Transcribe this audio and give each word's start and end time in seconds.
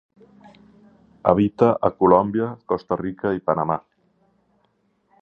Habita 1.33 1.69
a 1.89 1.93
Colòmbia, 1.99 2.49
Costa 2.73 3.01
Rica 3.05 3.37
i 3.39 3.47
Panamà. 3.51 3.79